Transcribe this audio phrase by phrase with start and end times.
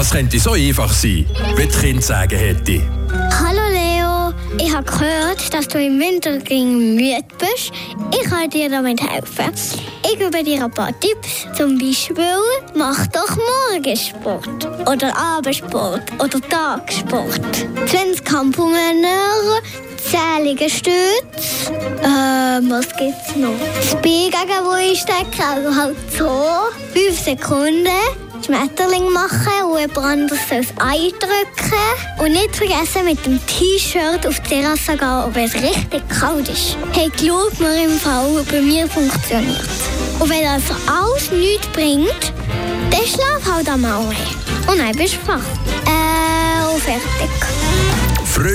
[0.00, 1.24] Es könnte so einfach sein,
[1.56, 2.82] wie die Kind sagen hätte.
[3.38, 7.72] Hallo Leo, ich habe gehört, dass du im Winter müde bist.
[8.12, 9.54] Ich kann dir damit helfen.
[10.04, 11.46] Ich gebe dir ein paar Tipps.
[11.56, 12.36] Zum Beispiel,
[12.74, 13.36] mach doch
[13.70, 17.40] Morgensport oder Abendsport oder Tagessport.
[17.86, 19.60] 20 Kampfmänner,
[20.10, 20.92] 10 Liegestütze.
[22.02, 23.54] Ähm, was gibt's noch?
[23.76, 26.42] Das Bein gegen wo einstecken, also halt so.
[26.92, 28.23] 5 Sekunden.
[28.44, 31.78] Schmetterling machen und jemand anderes soll es eindrücken.
[32.18, 36.76] Und nicht vergessen, mit dem T-Shirt auf die Terrasse gehen, wenn es richtig kalt ist.
[36.92, 39.62] Hey, glaub mir im Fall, bei mir funktioniert
[40.18, 42.32] Und wenn das alles nichts bringt,
[42.90, 44.16] dann schlaf halt am Auge.
[44.66, 45.40] Und dann bist du wach.
[45.86, 47.43] Äh, und fertig.